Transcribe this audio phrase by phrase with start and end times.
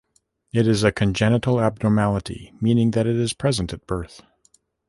[0.51, 4.21] It is a congenital abnormality, meaning that it is present at birth.